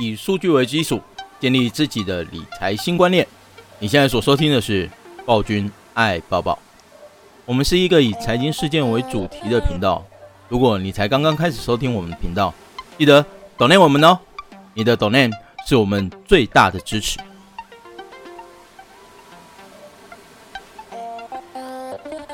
[0.00, 0.98] 以数据为基础，
[1.38, 3.26] 建立自己的理财新观念。
[3.78, 4.88] 你现在所收听的是
[5.26, 6.58] 暴君爱抱抱。
[7.44, 10.02] 我们是一个以财经事件为主题的频道。
[10.48, 12.54] 如果你才刚刚开始收听我们的频道，
[12.96, 13.22] 记得
[13.58, 14.18] donate 我们哦，
[14.72, 15.32] 你的 donate
[15.66, 17.18] 是我们最大的支持。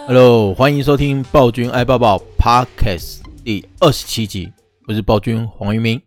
[0.07, 4.53] Hello，欢迎收听暴君爱抱抱 Podcast 第二十七集，
[4.87, 6.06] 我是暴君黄玉明。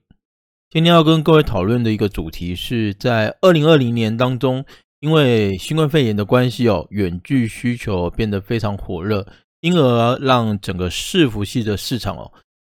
[0.71, 4.63] 今天要跟各位讨论的一个主题是在二零二零年当中，
[4.99, 9.25] 因为新冠肺炎的关系哦，远距需求变得非常火热，
[9.61, 12.31] 因而让整个伺服器的市场哦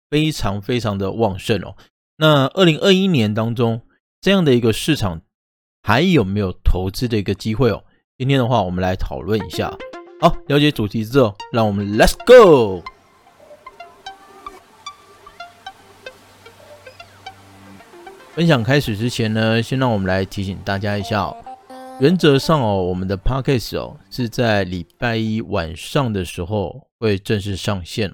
[0.08, 1.76] 非常非常的旺盛哦。
[2.16, 3.82] 那二零二一年当中，
[4.22, 5.20] 这样的一个市场
[5.82, 7.84] 还有没有投资的一个机会哦？
[8.16, 9.70] 今天的话，我们来讨论一下。
[10.18, 12.82] 好，了解主题之后，让我们 Let's go。
[18.34, 21.36] 分享开始之前呢，先让我们来提醒大家一下哦。
[22.00, 28.10] 原则上哦，我们的 Podcast 哦是在礼拜一晚上的时候会正式上线。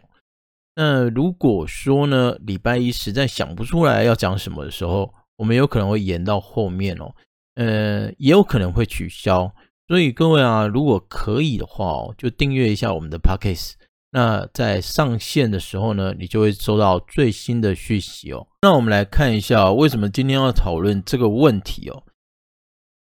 [0.74, 7.14] 那如果说呢，礼拜一实在想不出来要讲什么的时候，我们有可能会延到后面哦。
[7.54, 9.52] 呃，也有可能会取消。
[9.86, 13.74] 所以各位啊，如果可以的话哦，就订阅一下我们的 Podcast。
[14.10, 18.46] 那在上线的时候呢，你就会收到最新的讯息哦。
[18.62, 22.04] 那我们来看一下，为什么今天要讨论这个问题哦？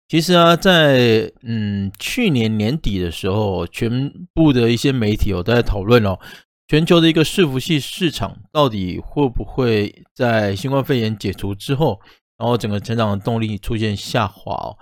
[0.08, 6.18] 其实啊，在嗯去年年底的时候，全部的一些媒体哦都在讨论哦，
[6.66, 12.00] 全球的一个伺服器市场到底会不会在新冠肺炎解除之后，
[12.36, 14.77] 然后整个成长的动力出现下滑哦？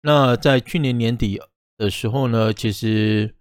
[0.00, 1.38] 那在去年年底
[1.76, 3.35] 的时候呢，其实。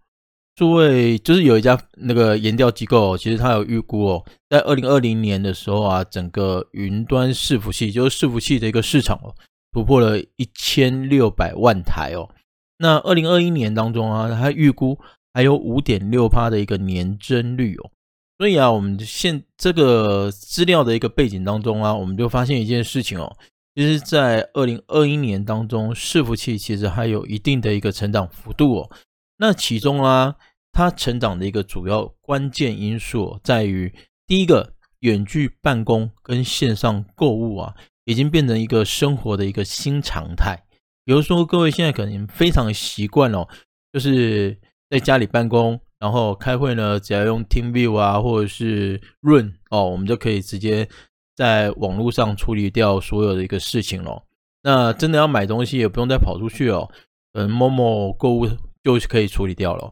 [0.55, 9.35] 诸位，就是有一家那个研调机构，其实他有预估哦，在二零二零年的时候啊，整个云端伺服器，就是伺服器的一个市场哦，
[9.73, 12.29] 突破了一千六百万台哦。
[12.77, 14.97] 那二零二一年当中啊，他预估
[15.33, 17.91] 还有五点六趴的一个年增率哦。
[18.37, 23.35] 所以啊，我们现这个资料的一个背景当中啊，我们就发现一件事情哦，
[23.75, 28.89] 其实，在二零二一年当中，伺服器其实还有一定的一个成长幅度哦。
[29.37, 30.35] 那其中啊，
[30.71, 33.93] 它成长的一个主要关键因素在于，
[34.25, 37.75] 第一个，远距办公跟线上购物啊，
[38.05, 40.63] 已经变成一个生活的一个新常态。
[41.03, 43.47] 比如说，各位现在可能非常习惯哦，
[43.91, 44.57] 就是
[44.89, 50.87] 在家里办公，然后开会呢，只要用 TeamView 啊，或者是 Run 哦，我们就可以直接
[51.35, 54.23] 在网络上处理掉所有的一个事情了。
[54.63, 56.89] 那真的要买东西，也不用再跑出去哦，
[57.33, 58.47] 嗯，Momo 购物。
[58.85, 59.91] 就可以处理掉了，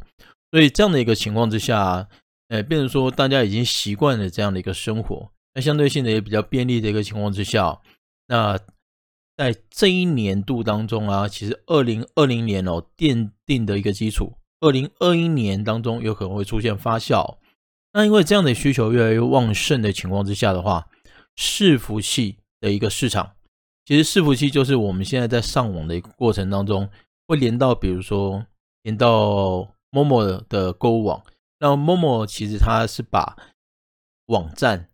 [0.52, 2.08] 所以这样的一个情况之下，
[2.50, 7.82] 呃，变成说大家已经习惯了这样的一个生活，那相对性的也比较便利的一个情况之下，
[8.28, 8.60] 那
[9.36, 17.38] 在这一年度当中啊，其实二零二零年哦奠定的一个基础，二零二一年当中有可能会出现发酵，
[17.94, 20.88] 那因为这样的需求越来越旺盛的情况之下的话，
[21.36, 23.32] 伺服器的一个市场，
[23.86, 26.88] 其实伺服器就是我们现在在上网的一个过程当中
[27.28, 28.46] 会连到，比如说。
[28.84, 31.24] 连到 Momo 的购物网，
[31.60, 33.36] 那 Momo 其实它是把
[34.28, 34.90] 网站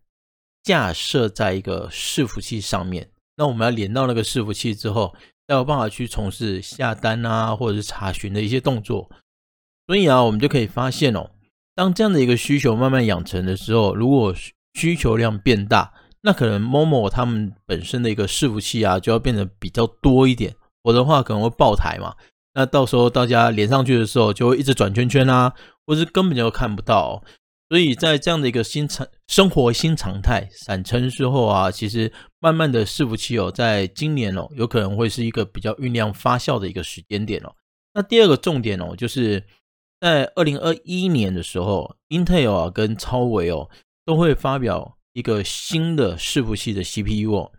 [0.62, 5.14] 架设在一个伺服器上面，那我们要连到那个伺服器之后，
[5.48, 9.10] 才有办法去从事下单啊，或者是查询的一些动作。
[9.86, 11.30] 所以啊，我们就可以发现哦，
[11.74, 14.34] 当这样的一个需求慢慢养成的时候，如果
[14.74, 22.14] 需求量变大，那可能 Momo 他们本身的一个伺服器啊，就要变得比较多一点，否则的话可能会爆台嘛。
[22.60, 25.54] 那到时候大家连上去的时候，就会一直转圈圈啊，
[25.86, 27.24] 或是根本就看不到。
[27.70, 37.50] 所以在这样的一个新常生活新常态产生之后啊，其实慢慢的伺服器哦，在今年哦，有可能会是一个比较酝酿发酵的一个时间点哦。
[37.94, 39.42] 那第二个重点哦，就是
[39.98, 43.70] 在二零二一年的时候，Intel 啊跟超微哦
[44.04, 47.52] 都会发表一个新的伺服器的 CPU 哦。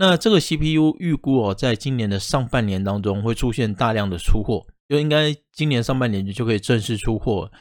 [0.00, 7.52] 那这个 CPU 预估哦，在今年的上半年当中会出现大量的出货，就应该今年上半年就可以正式出货。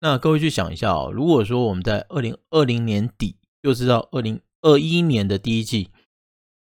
[0.00, 5.90] 那各位去想一下哦，如果说我们在二零二零年底就知道二零二一年的第一季，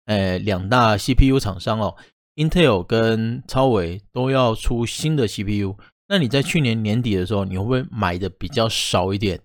[0.07, 1.95] 哎，两大 CPU 厂商哦
[2.35, 5.77] ，Intel 跟超微都要出新的 CPU，
[6.09, 9.41] 那你在去年年底的时候，你会不会买的比较少一点？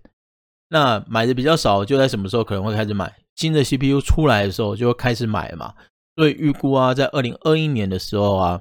[0.70, 3.14] 那买的比较少，就在什么时候可能会开始买？
[3.40, 5.74] 新的 CPU 出来的时候就会开始买嘛，
[6.14, 8.60] 所以预估啊，在二零二一年的时候啊，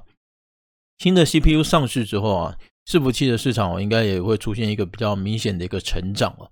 [0.99, 2.55] 新的 CPU 上市之后啊，
[2.85, 6.51] 伺服器的市场应该也会出现一个比较明显的一个成长哦。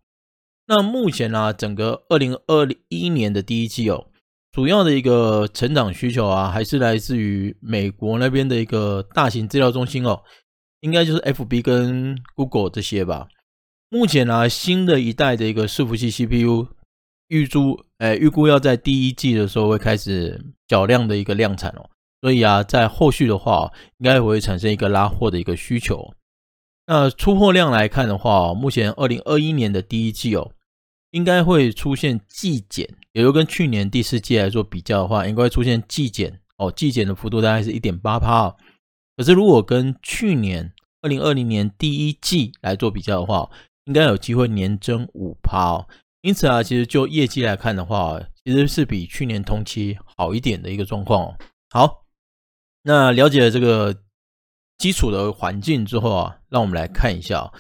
[0.66, 4.08] 那目前呢，整个二零二一年的第一季哦，
[4.52, 10.22] 主要的一个成长需求啊，还是来自于美国那边的一个大型资料中心哦，
[10.82, 13.30] 应该就是 FB 跟 Google 这些吧。
[13.88, 16.68] 目前呢，新的一代的一个伺服器 CPU
[17.30, 21.90] 预估，诶，预估要在第一季的时候会开始较量的一个量产哦，
[22.22, 26.14] 所以啊，在后续的话，应该会产生一个拉货的一个需求。
[26.86, 30.52] 那出货量来看的话，目前二零二一年的第一季哦。
[31.12, 38.54] 应该会出现季减，也就跟去年第四季来做比较的话，应该会出现季减哦，季减的幅度大概是一点八趴。
[39.16, 43.50] 可是如果跟去年二零二零年第一季来做比较的话，
[43.86, 45.88] 应该有机会年增五趴。
[46.28, 51.38] 因此啊，其实就业绩来看的话，其实是比去年同期好一点的一个状况哦。
[51.70, 52.04] 好，
[52.84, 53.96] 那了解了这个
[54.78, 57.54] 基础的环境之后啊，让我们来看一下。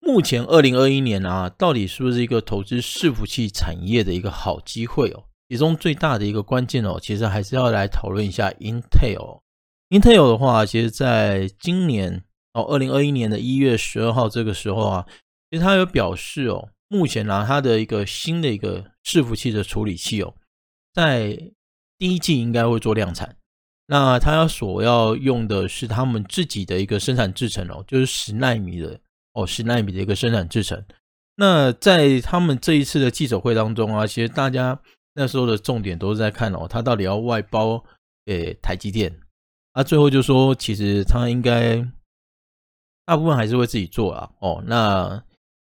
[0.00, 5.24] 目前二零二一年啊，到底是不是一个投资伺服器产业的一个好机会哦？
[5.50, 9.42] 其中最大的一个关键哦，其实还是要来讨论一下 Intel。
[9.90, 15.06] Intel 的话，其实在今年哦，二零二一年的一月十二号这个时候啊，
[15.50, 20.34] 其实他有表示哦，目前呢，它的一个新的一个伺服器的处理器哦，
[20.92, 21.36] 在
[21.98, 23.36] 第一季应该会做量产。
[23.86, 29.00] 那他要所要用的是他们自己的一个生产制程哦，就是十纳米的。
[29.36, 30.80] 哦，十纳米的一个生产制程。
[31.34, 34.80] 那在他们这一次的记者会当中啊，其实大家
[35.14, 37.84] 那时候的重点都是在看哦，他到底要外包
[38.24, 39.12] 给台积电。
[39.72, 41.84] 啊，最后就说其实他应该
[43.04, 44.30] 大部分还是会自己做啊。
[44.38, 45.20] 哦，那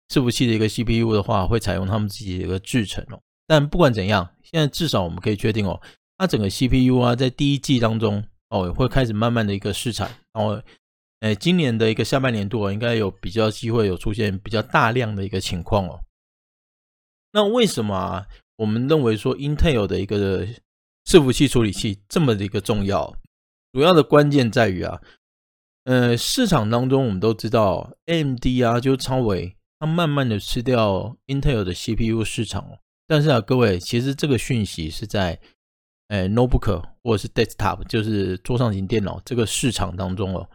[0.09, 3.19] 伺服器的一个 CPU 的话，会采用他们自己的一个制程哦。
[3.47, 5.81] 但不管怎样，现在至少我们可以确定哦，
[6.17, 10.61] 它整个 CPU 啊，在第一季当中哦，会开始慢慢的一个试产，然后。
[11.21, 16.01] 哎，今年的一个下半年度啊，应该有比较机会有出现比较大量的一个情况哦。
[17.31, 18.27] 那为什么啊？
[18.57, 20.45] 我们认为说 Intel 的一个
[21.05, 23.15] 伺服器处理器这么的一个重要，
[23.71, 25.01] 主要的关键在于啊，
[25.85, 32.79] 呃，市场当中我们都知道，AMD 啊，就超微，它慢慢的吃掉 Intel 的 CPU 市场哦。
[33.07, 35.39] 但是啊，各位，其实这个讯息是在
[36.07, 40.49] 呃 Notebook 或者是 Desktop，就是桌上型电脑这个市场当中哦。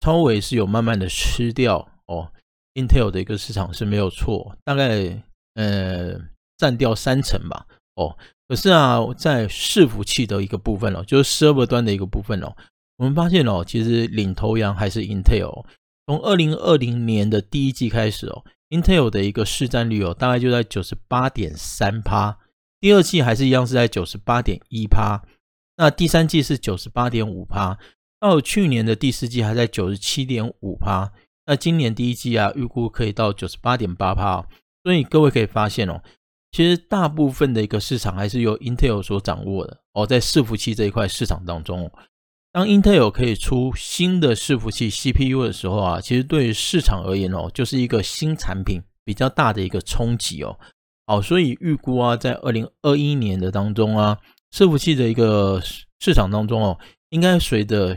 [0.00, 2.30] 超微是有慢慢的吃掉哦
[2.74, 5.22] ，Intel 的一个市场是没有错，大概
[5.54, 6.20] 呃
[6.58, 8.16] 占掉三成吧哦。
[8.46, 12.54] 可是啊，在伺服器的一个部分哦，就是 server 端的一个部分哦，
[12.98, 15.64] 我们发现哦，其实领头羊还是 Intel。
[16.06, 22.38] 从二零二零年的第一季开始哦，Intel 的一个市占率哦，大概就在九十八点三趴，
[22.80, 25.22] 第二季还是一样是在九十八点一趴，
[25.76, 27.78] 那第三季是九十八点五趴。
[28.18, 31.12] 到去年的第四季还在九十七点五趴，
[31.44, 34.46] 那今年第一季啊，预估可以到九十八点八趴。
[34.84, 36.00] 所以各位可以发现哦，
[36.52, 40.06] 其实大部分的一个市场还是由 Intel 所掌握的哦。
[40.06, 41.90] 在伺服器这一块市场当中，
[42.56, 50.58] 当 Intel 可以出新的伺服器 CPU 的时候啊，其实对于市场而言哦，就是一个新产品比较大的一个冲击哦。
[51.04, 54.18] 好，所以预估啊，在二零二一年的当中啊，
[54.50, 55.60] 伺服器的一个
[56.00, 56.78] 市场当中哦。
[57.10, 57.94] 应该随着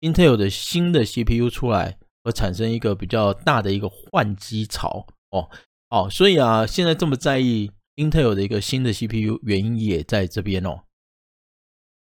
[0.00, 5.50] Intel 的新的 CPU 出来而产生一个比较大的一个换机潮哦
[5.88, 10.82] 哦，所以啊，现在这么在意 Intel 的一个新的 CPU，原因也在这边哦。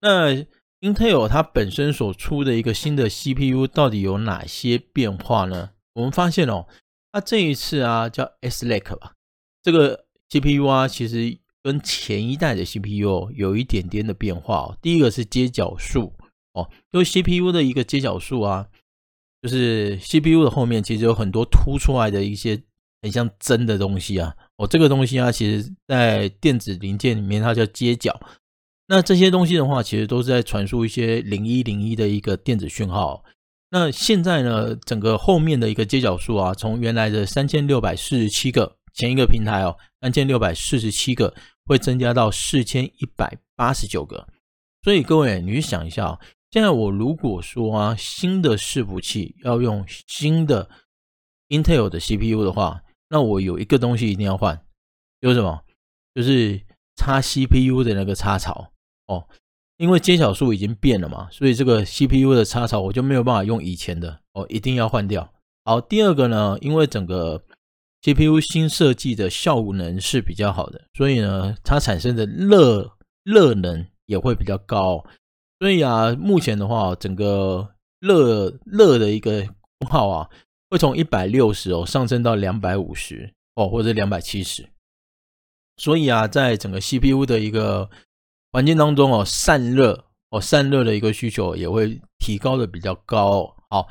[0.01, 0.45] 那
[0.83, 5.71] Intel 它本身所出的一个新的 CPU 到底有哪些变化呢？
[5.95, 6.67] 我们发现哦，
[7.11, 9.15] 它这一次啊叫 S Lake 吧，
[9.63, 11.39] 这个 CPU 啊其实。
[11.65, 14.77] 跟前一代的 CPU 有一点点的变化哦。
[14.83, 16.13] 第一个是接角数
[16.55, 18.67] 哦，因为 CPU 的一个接角数啊，
[19.41, 22.61] 就是 CPU 的后面其实有很多凸出来的一些
[23.01, 24.35] 很像针的东西啊。
[24.57, 28.21] 哦，这个东西啊，其实在电子零件里面它叫接角。
[28.87, 33.25] 那这些东西的话，其实都是在传输一些零一零一的一个电子讯号。
[33.71, 41.35] 那现在呢，整个后面的一个接角数啊，从原来的三千六百四十七个前一个平台哦，三千六百四十七个。
[41.65, 44.27] 会增加到四千一百八十九个，
[44.83, 46.19] 所以各位，你去想一下，
[46.51, 50.69] 现在我如果说啊，新的伺服器要用新的
[51.51, 54.61] Intel 的 CPU 的话，那我有一个东西一定要换，
[55.21, 55.63] 就是什么？
[56.17, 56.61] 就是
[56.97, 58.73] 插 CPU 的那个插槽
[59.07, 59.27] 哦，
[59.77, 65.33] 因为接小数已经变了嘛，所以这个 CPU 的插槽我就没有办法用以前的哦，一定要换掉。
[65.65, 67.43] 好，第二个呢，因为整个
[68.03, 72.93] CPU 新设计的效能是比较好的，所以呢，它产生的热
[73.25, 75.05] 热能也会比较高。
[75.61, 79.43] 所以啊，目前的话，整个热热的一个
[79.79, 80.29] 功耗啊，
[80.69, 84.69] 会从一百六十哦上升到两百五十哦，或者两百七十。
[85.77, 87.89] 所以啊，在整个 CPU 的一个
[88.53, 93.55] 环境当中哦，散热哦，散热的一个需求也会提高的比较高哦。
[93.71, 93.89] 好，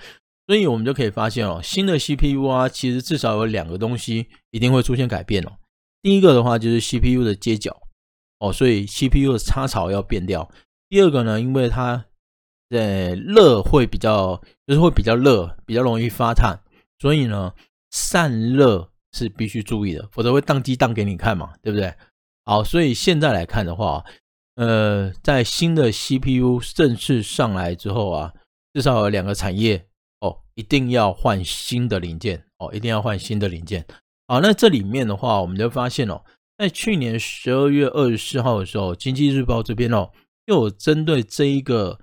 [0.48, 5.54] 所以我们就可以发现哦，新的 CPU 啊，其实至少有两个东西一定会出现改变哦。
[6.04, 7.82] 第一个的话就是 CPU 的接脚
[8.40, 10.50] 哦，所以 CPU 的插槽要变掉。
[10.90, 12.06] 第二个呢，因为它
[12.70, 16.60] 在热会比较，就是会比较热，比较容易发烫，
[17.00, 17.54] 所以呢
[17.90, 21.94] 散热是必须注意的，否则会当机当给你看嘛，对不对？
[22.46, 24.04] 好，所以现在来看的话，
[24.56, 28.34] 呃，在新的 CPU 正式上来之后啊，
[28.74, 29.86] 至少有两个产业
[30.22, 33.86] 哦，一定要换新的零件哦，一定要换新的零件。
[34.28, 36.24] 好，那这里面的话，我们就发现哦，
[36.58, 40.10] 在去年十二月二十四号的时候，《经济日报》这边哦，
[40.46, 42.00] 又有针对这一个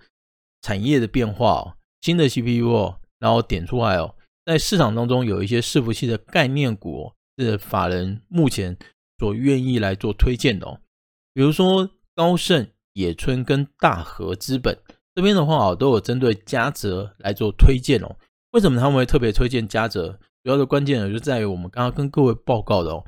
[0.63, 4.15] 产业的变化哦，新的 CPU 哦，然后点出来哦，
[4.49, 8.79] 在市场当中有一些伺服器的概念股，是法人目前
[9.19, 10.81] 所愿意来做推荐的哦，
[11.35, 14.81] 比如说高盛、野村跟大和资本
[15.15, 18.17] 这边的话哦，都有针对嘉泽来做推荐哦。
[18.53, 20.19] 为什么他们会特别推荐嘉泽？
[20.43, 23.05] 主要的关键呢，就在于我们刚刚跟各位报告的哦，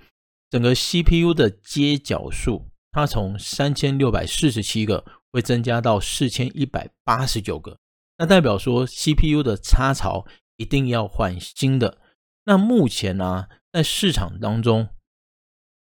[0.50, 7.78] 整个 CPU 的接脚数，它从三千六百四十七个会增加到四千一百八十九个，
[8.18, 10.26] 那代表说 CPU 的插槽
[10.60, 11.98] 一定要换新的。
[12.44, 14.88] 那目前呢、啊，在市场当中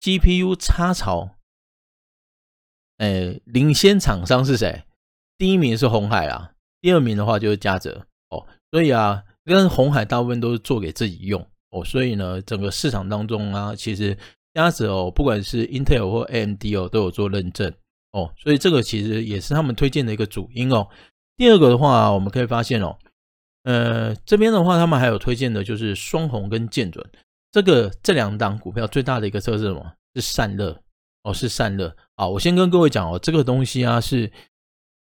[0.02, 1.38] ，GPU 插槽，
[2.98, 4.84] 哎，领先厂商是谁？
[5.38, 9.24] 第一名是鸿海啊，第二名的话就是嘉泽哦，所以啊。
[9.48, 14.18] 跟红海大部分都是做给自己用哦，所以呢，整个市场当中啊，其实
[14.54, 17.74] 嘉泽哦，不管是 Intel 或 AMD 哦，都有做认证
[18.12, 20.90] 哦，所以这个其实也是他们推荐的一个主因哦。
[21.38, 22.98] 第二个的话，我们可以发现哦，
[23.68, 27.06] 呃，这边的话，他们还有推荐的就是双红跟建准，
[27.52, 29.94] 这个这两档股票最大的一个特色是什么？
[30.16, 30.82] 是散热
[31.24, 32.26] 哦，是散热啊。
[32.28, 34.32] 我先跟各位讲哦，这个东西啊是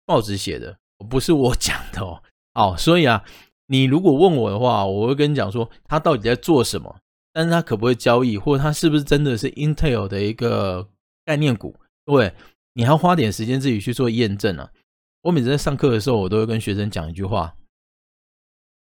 [0.04, 0.76] 报纸写的，
[1.08, 2.20] 不是我 讲的哦。
[2.54, 3.24] 哦，所以啊。
[3.68, 7.00] 你如果问我的话，我会跟你讲说他到底在做什么，
[7.32, 10.88] 但是他可不可以交易，或者他是不是真的是 Intel 的一个
[11.24, 11.74] 概念股？
[12.04, 12.32] 对，
[12.74, 14.70] 你还要花点时间自己去做验证啊。
[15.22, 17.56] 我每次在上课的时候，我都会跟学生讲一句话：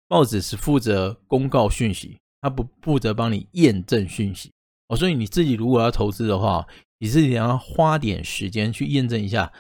[0.10, 4.52] 报纸是负责公告讯息，它不负责帮你验证讯息
[4.90, 4.98] 哦。
[4.98, 9.54] 所以你自己如果要投资的话，你自己要花点时间去验证一下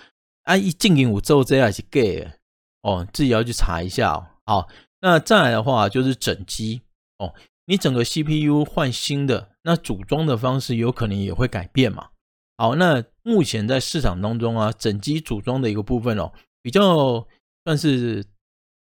[0.43, 2.29] 啊，一进行五周这样是 gay
[2.81, 4.27] 哦，自己要去查一下哦。
[4.45, 4.67] 好。
[5.01, 6.81] 那再来的话就是整机
[7.19, 7.33] 哦，
[7.67, 12.09] 你整个 CPU 换新的，那组装的方式有可能也会改变嘛。
[12.57, 17.25] 好，那目前在市场当中啊，整机组装的一个部分哦，比较
[17.63, 18.25] 算是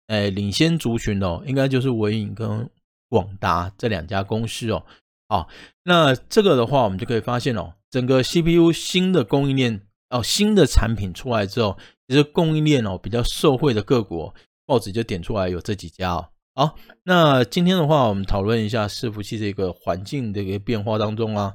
[0.09, 2.69] 诶领先族群哦，应该就是纬颖跟
[3.09, 4.85] 广达这两家公司哦。
[5.29, 5.49] 好，
[5.85, 9.81] 那这个的话，我们就可以发现哦，整个 CPU 新的供应链
[10.11, 14.35] 哦，新的产品出来之后，其实供应链哦比较受惠的各国。
[14.67, 16.29] 报纸就点出来有这几家哦。
[16.55, 21.55] 好，那今天的话，我们讨论一下伺服器这个环境的一个变化当中啊，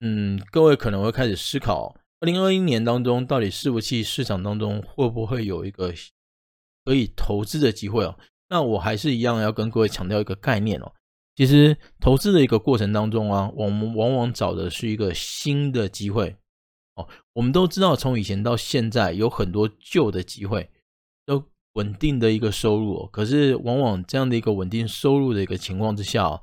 [0.00, 5.92] 嗯，各位可能会开始思考，二零二一年当中到底伺服器市场当中会不会有一个
[6.88, 8.18] 可以投资的机会哦？
[8.48, 10.92] 那我还是一样要跟各位强调一个概念哦，
[11.36, 16.36] 其实投资的一个过程当中啊，我们往往找的是一个新的机会
[16.94, 17.06] 哦。
[17.34, 20.70] 我们都知道，从以前到现在有很多旧的机会
[21.26, 21.44] 都。
[21.74, 26.40] 稳定的一个收入，可是往往这样的一个稳定收入的一个情况之下，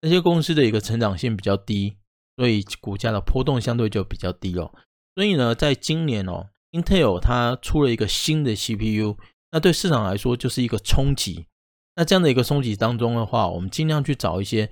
[0.00, 1.98] 那些公司的一个成长性比较低，
[2.36, 4.74] 所以股价的波动相对就比较低哦。
[5.14, 9.16] 所以呢，在今年哦，Intel 它出了一个新的 CPU，
[9.52, 11.46] 那对市场来说就是一个冲击。
[11.94, 14.70] 那这样的一个冲击当中的话，我们尽量去找一些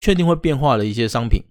[0.00, 1.44] 确定会变化的一些商品，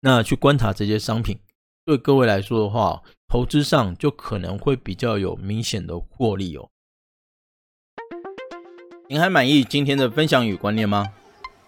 [0.00, 1.40] 那去观察这些商品，
[1.86, 6.68] 对各位来说的话，投资上就可能会比较有明显的获利哦。
[9.08, 11.12] 您还满意今天的分享与观念吗？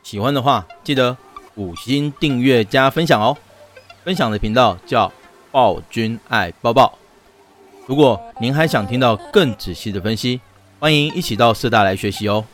[0.02, 1.16] 喜欢的话，记得
[1.54, 3.36] 五星订阅加分享哦。
[4.04, 5.12] 分享的频道叫
[5.50, 7.05] 暴君爱抱抱。
[7.86, 10.40] 如果您还想听到更仔细的分析，
[10.80, 12.44] 欢迎一起到社大来学习哦。